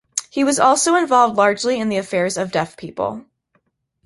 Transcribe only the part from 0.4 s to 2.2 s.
was also involved largely in the